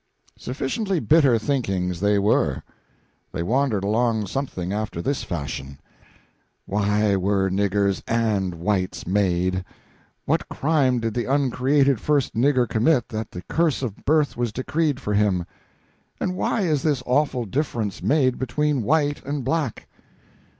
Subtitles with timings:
[0.39, 2.63] Sufficiently bitter thinkings they were.
[3.31, 5.79] They wandered along something after this fashion:
[6.65, 9.63] "Why were niggers and whites made?
[10.25, 14.99] What crime did the uncreated first nigger commit that the curse of birth was decreed
[14.99, 15.45] for him?
[16.19, 19.87] And why is this awful difference made between white and black?